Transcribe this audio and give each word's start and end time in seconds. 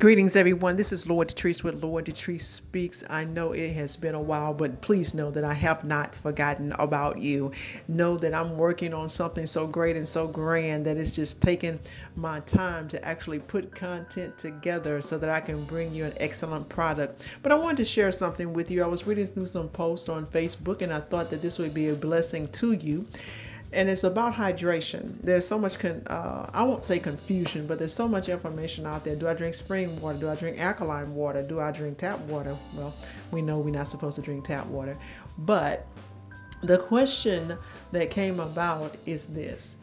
Greetings, 0.00 0.36
everyone. 0.36 0.76
This 0.76 0.92
is 0.92 1.08
Lord 1.08 1.26
Detrice 1.26 1.64
with 1.64 1.82
Lord 1.82 2.04
Detrice 2.04 2.42
Speaks. 2.42 3.02
I 3.10 3.24
know 3.24 3.50
it 3.50 3.72
has 3.72 3.96
been 3.96 4.14
a 4.14 4.20
while, 4.20 4.54
but 4.54 4.80
please 4.80 5.12
know 5.12 5.32
that 5.32 5.42
I 5.42 5.54
have 5.54 5.82
not 5.82 6.14
forgotten 6.14 6.70
about 6.78 7.18
you. 7.18 7.50
Know 7.88 8.16
that 8.18 8.32
I'm 8.32 8.56
working 8.56 8.94
on 8.94 9.08
something 9.08 9.44
so 9.44 9.66
great 9.66 9.96
and 9.96 10.08
so 10.08 10.28
grand 10.28 10.86
that 10.86 10.98
it's 10.98 11.16
just 11.16 11.42
taking 11.42 11.80
my 12.14 12.38
time 12.38 12.86
to 12.90 13.04
actually 13.04 13.40
put 13.40 13.74
content 13.74 14.38
together 14.38 15.02
so 15.02 15.18
that 15.18 15.30
I 15.30 15.40
can 15.40 15.64
bring 15.64 15.92
you 15.92 16.04
an 16.04 16.14
excellent 16.18 16.68
product. 16.68 17.26
But 17.42 17.50
I 17.50 17.56
wanted 17.56 17.78
to 17.78 17.84
share 17.84 18.12
something 18.12 18.52
with 18.52 18.70
you. 18.70 18.84
I 18.84 18.86
was 18.86 19.04
reading 19.04 19.26
through 19.26 19.46
some 19.46 19.68
posts 19.68 20.08
on 20.08 20.26
Facebook 20.26 20.80
and 20.80 20.92
I 20.92 21.00
thought 21.00 21.28
that 21.30 21.42
this 21.42 21.58
would 21.58 21.74
be 21.74 21.88
a 21.88 21.96
blessing 21.96 22.46
to 22.52 22.70
you 22.70 23.04
and 23.72 23.88
it's 23.88 24.04
about 24.04 24.34
hydration. 24.34 25.16
There's 25.22 25.46
so 25.46 25.58
much, 25.58 25.78
con- 25.78 26.02
uh, 26.06 26.48
I 26.54 26.62
won't 26.62 26.84
say 26.84 26.98
confusion, 26.98 27.66
but 27.66 27.78
there's 27.78 27.92
so 27.94 28.08
much 28.08 28.28
information 28.28 28.86
out 28.86 29.04
there. 29.04 29.14
Do 29.14 29.28
I 29.28 29.34
drink 29.34 29.54
spring 29.54 30.00
water? 30.00 30.18
Do 30.18 30.30
I 30.30 30.34
drink 30.36 30.58
alkaline 30.58 31.14
water? 31.14 31.42
Do 31.42 31.60
I 31.60 31.70
drink 31.70 31.98
tap 31.98 32.18
water? 32.20 32.56
Well, 32.74 32.94
we 33.30 33.42
know 33.42 33.58
we're 33.58 33.70
not 33.70 33.88
supposed 33.88 34.16
to 34.16 34.22
drink 34.22 34.46
tap 34.46 34.66
water. 34.66 34.96
But 35.38 35.86
the 36.62 36.78
question 36.78 37.56
that 37.92 38.10
came 38.10 38.40
about 38.40 38.96
is 39.04 39.26
this. 39.26 39.76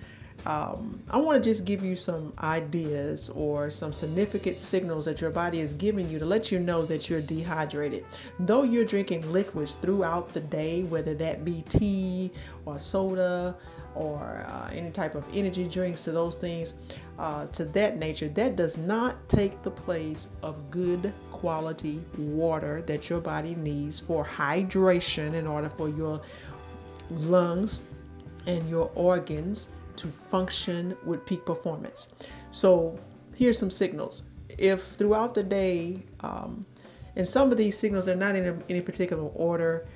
Um, 0.46 1.02
I 1.10 1.18
want 1.18 1.44
to 1.44 1.50
just 1.50 1.66
give 1.66 1.84
you 1.84 1.96
some 1.96 2.34
ideas 2.40 3.30
or 3.30 3.72
some 3.72 3.92
significant 3.92 4.60
signals 4.60 5.06
that 5.06 5.20
your 5.20 5.32
body 5.32 5.60
is 5.60 5.74
giving 5.74 6.10
you 6.10 6.20
to 6.20 6.26
let 6.26 6.52
you 6.52 6.60
know 6.60 6.86
that 6.86 7.10
you're 7.10 7.22
dehydrated. 7.22 8.06
Though 8.40 8.64
you're 8.64 8.86
drinking 8.86 9.32
liquids 9.32 9.76
throughout 9.76 10.34
the 10.34 10.42
day, 10.42 10.84
whether 10.84 11.16
that 11.16 11.44
be 11.44 11.64
tea 11.68 12.32
or 12.66 12.78
soda, 12.78 13.56
or 13.96 14.46
uh, 14.48 14.70
any 14.74 14.92
type 14.92 15.16
of 15.16 15.24
energy 15.34 15.68
drinks 15.68 16.04
to 16.04 16.12
those 16.12 16.36
things 16.36 16.74
uh, 17.18 17.48
to 17.48 17.66
that 17.66 17.98
nature, 17.98 18.28
that 18.30 18.56
does 18.56 18.78
not 18.78 19.28
take 19.30 19.64
the 19.64 19.72
place 19.72 20.30
of 20.44 20.70
good 20.70 21.14
quality 21.32 22.04
water 22.18 22.84
that 22.84 23.10
your 23.10 23.22
body 23.22 23.56
needs 23.56 24.00
for 24.00 24.26
hydration 24.26 25.34
in 25.34 25.48
order 25.48 25.70
for 25.70 25.90
your 25.90 26.22
lungs 27.10 27.82
and 28.46 28.70
your 28.70 28.92
organs 28.96 29.70
to 29.98 30.08
function 30.08 30.96
with 31.06 31.26
peak 31.26 31.46
performance. 31.46 32.08
So 32.52 33.00
here's 33.36 33.58
some 33.58 33.72
signals. 33.72 34.24
If 34.58 34.84
throughout 34.94 35.34
the 35.34 35.44
day, 35.44 36.04
um, 36.22 36.66
and 37.16 37.28
some 37.28 37.52
of 37.52 37.58
these 37.58 37.78
signals 37.78 38.08
are 38.08 38.16
not 38.16 38.36
in 38.36 38.64
any 38.70 38.82
particular 38.82 39.24
order, 39.24 39.88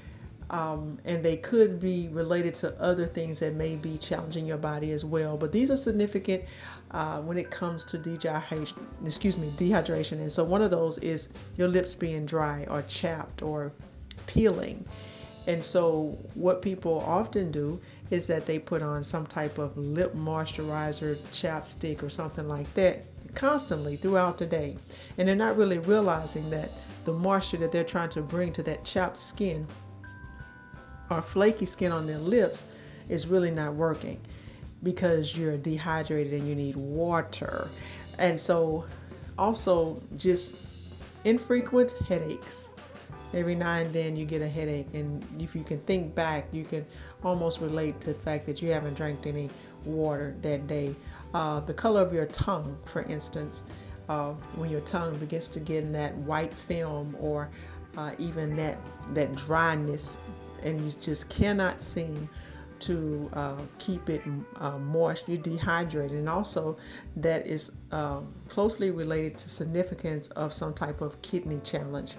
um, 0.50 0.98
and 1.06 1.24
they 1.24 1.38
could 1.38 1.80
be 1.80 2.08
related 2.08 2.56
to 2.56 2.74
other 2.82 3.06
things 3.06 3.40
that 3.40 3.54
may 3.54 3.76
be 3.76 3.98
challenging 3.98 4.46
your 4.46 4.58
body 4.58 4.92
as 4.92 5.06
well. 5.06 5.38
But 5.38 5.52
these 5.52 5.70
are 5.70 5.78
significant 5.78 6.44
uh, 6.92 7.20
when 7.22 7.38
it 7.38 7.52
comes 7.52 7.84
to 7.86 8.00
dehydration. 8.00 8.74
Excuse 9.06 9.38
me, 9.38 9.52
dehydration. 9.58 10.14
And 10.14 10.32
so 10.32 10.44
one 10.44 10.62
of 10.62 10.72
those 10.72 10.98
is 11.00 11.30
your 11.58 11.68
lips 11.68 11.94
being 11.94 12.26
dry 12.26 12.66
or 12.70 12.82
chapped 12.84 13.44
or 13.44 13.72
peeling. 14.26 14.86
And 15.46 15.64
so 15.64 16.18
what 16.34 16.62
people 16.62 17.00
often 17.06 17.52
do 17.52 17.80
is 18.12 18.28
that 18.28 18.46
they 18.46 18.60
put 18.60 18.82
on 18.82 19.04
some 19.04 19.26
type 19.26 19.58
of 19.58 19.78
lip 19.78 20.16
moisturizer, 20.16 21.18
chapstick, 21.32 22.02
or 22.02 22.10
something 22.10 22.48
like 22.48 22.72
that 22.74 23.06
constantly 23.36 23.96
throughout 23.96 24.38
the 24.38 24.46
day. 24.46 24.76
And 25.18 25.28
they're 25.28 25.36
not 25.36 25.58
really 25.58 25.78
realizing 25.78 26.50
that 26.50 26.72
the 27.06 27.14
moisture 27.14 27.58
that 27.58 27.72
they're 27.72 27.84
trying 27.84 28.10
to 28.10 28.22
bring 28.22 28.52
to 28.54 28.64
that 28.64 28.84
chapped 28.84 29.18
skin 29.18 29.68
or 31.10 31.22
flaky 31.22 31.66
skin 31.66 31.92
on 31.92 32.06
their 32.08 32.18
lips 32.18 32.64
is 33.08 33.28
really 33.28 33.52
not 33.52 33.74
working 33.74 34.20
because 34.84 35.36
you're 35.36 35.58
dehydrated 35.58 36.34
and 36.34 36.48
you 36.48 36.56
need 36.56 36.76
water. 36.76 37.70
And 38.18 38.40
so, 38.40 38.86
also, 39.38 40.02
just 40.16 40.56
infrequent 41.24 41.94
headaches. 42.08 42.70
Every 43.34 43.56
now 43.56 43.74
and 43.74 43.94
then 43.94 44.16
you 44.16 44.26
get 44.26 44.42
a 44.42 44.48
headache, 44.48 44.88
and 44.94 45.24
if 45.40 45.56
you 45.56 45.64
can 45.64 45.80
think 45.82 46.16
back, 46.16 46.48
you 46.52 46.66
can 46.66 46.86
almost 47.24 47.62
relate 47.62 48.02
to 48.02 48.14
the 48.14 48.20
fact 48.20 48.46
that 48.48 48.62
you 48.62 48.72
haven't 48.72 48.96
drank 48.96 49.28
any 49.28 49.50
water 49.86 50.36
that 50.42 50.68
day. 50.68 50.96
Uh, 51.34 51.60
the 51.60 51.74
color 51.74 52.02
of 52.02 52.12
your 52.12 52.26
tongue, 52.26 52.78
for 52.86 53.04
instance, 53.04 53.64
uh, 54.08 54.32
when 54.56 54.70
your 54.72 54.82
tongue 54.82 55.18
begins 55.18 55.50
to 55.50 55.60
get 55.60 55.84
in 55.84 55.92
that 55.92 56.16
white 56.18 56.54
film 56.54 57.16
or 57.20 57.50
uh, 57.98 58.12
even 58.18 58.56
that 58.56 58.78
that 59.14 59.36
dryness 59.36 60.18
and 60.64 60.84
you 60.84 60.92
just 61.00 61.30
cannot 61.30 61.82
seem 61.82 62.30
to 62.80 63.30
uh, 63.34 63.62
keep 63.78 64.10
it 64.10 64.22
uh, 64.58 64.78
moist, 64.78 65.28
you're 65.28 65.38
dehydrated. 65.38 66.18
And 66.18 66.30
also, 66.30 66.78
that 67.18 67.46
is 67.46 67.72
uh, 67.92 68.22
closely 68.48 68.92
related 68.92 69.38
to 69.40 69.50
significance 69.50 70.30
of 70.30 70.54
some 70.54 70.74
type 70.74 71.02
of 71.02 71.22
kidney 71.22 71.60
challenge. 71.64 72.16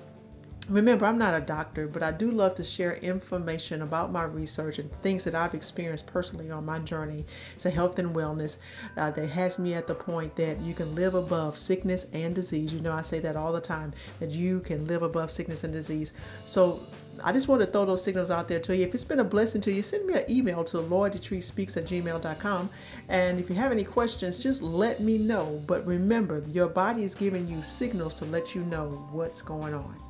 Remember, 0.71 1.05
I'm 1.05 1.19
not 1.19 1.35
a 1.35 1.41
doctor, 1.41 1.89
but 1.89 2.01
I 2.01 2.13
do 2.13 2.31
love 2.31 2.55
to 2.55 2.63
share 2.63 2.95
information 2.95 3.83
about 3.83 4.13
my 4.13 4.23
research 4.23 4.79
and 4.79 4.89
things 5.03 5.25
that 5.25 5.35
I've 5.35 5.53
experienced 5.53 6.07
personally 6.07 6.49
on 6.53 6.65
my 6.65 6.79
journey 6.79 7.27
to 7.59 7.71
health 7.71 7.99
and 7.99 8.15
wellness 8.15 8.57
uh, 8.97 9.11
that 9.11 9.29
has 9.31 9.59
me 9.59 9.75
at 9.75 9.89
the 9.89 9.97
point 9.97 10.37
that 10.37 10.61
you 10.61 10.73
can 10.73 10.95
live 10.95 11.17
above 11.17 11.59
sickness 11.59 12.07
and 12.13 12.37
disease. 12.37 12.73
You 12.73 12.79
know, 12.79 12.93
I 12.93 13.03
say 13.03 13.19
that 13.19 13.35
all 13.35 13.53
the 13.53 13.61
time 13.61 13.93
that 14.21 14.31
you 14.31 14.61
can 14.61 14.87
live 14.87 15.03
above 15.03 15.33
sickness 15.33 15.65
and 15.65 15.73
disease. 15.73 16.13
So, 16.47 16.87
I 17.25 17.33
just 17.33 17.49
want 17.49 17.63
to 17.63 17.67
throw 17.67 17.85
those 17.85 18.05
signals 18.05 18.31
out 18.31 18.47
there 18.47 18.61
to 18.61 18.77
you. 18.77 18.87
If 18.87 18.95
it's 18.95 19.03
been 19.03 19.19
a 19.19 19.25
blessing 19.25 19.61
to 19.63 19.73
you, 19.73 19.83
send 19.83 20.07
me 20.07 20.15
an 20.15 20.31
email 20.31 20.63
to 20.67 20.77
lorddetreespeaks 20.77 21.77
at 21.79 21.87
gmail.com. 21.87 22.71
And 23.09 23.41
if 23.41 23.51
you 23.51 23.57
have 23.57 23.73
any 23.73 23.83
questions, 23.83 24.41
just 24.41 24.63
let 24.63 25.01
me 25.01 25.19
know. 25.19 25.61
But 25.67 25.85
remember, 25.85 26.45
your 26.53 26.69
body 26.69 27.03
is 27.03 27.17
giving 27.17 27.49
you 27.49 27.61
signals 27.61 28.15
to 28.21 28.25
let 28.27 28.55
you 28.55 28.63
know 28.63 29.09
what's 29.11 29.43
going 29.43 29.75
on. 29.75 30.10